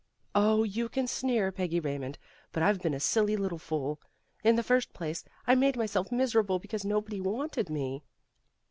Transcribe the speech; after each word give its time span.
"Oh, 0.33 0.63
you 0.63 0.89
can 0.89 1.05
sneer, 1.05 1.51
Peggy 1.51 1.79
Raymond, 1.79 2.17
but 2.51 2.63
I've 2.63 2.81
been 2.81 2.95
a 2.95 2.99
silly 2.99 3.37
little 3.37 3.59
fool. 3.59 4.01
In 4.43 4.55
the 4.55 4.63
first 4.63 4.93
place, 4.93 5.23
I 5.45 5.53
made 5.53 5.75
myself 5.77 6.11
miserable 6.11 6.57
because 6.57 6.83
nobody 6.83 7.21
wanted 7.21 7.69
me." 7.69 8.03